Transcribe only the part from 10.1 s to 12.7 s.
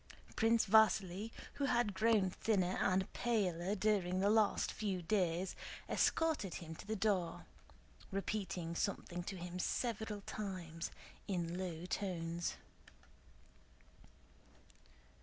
times in low tones.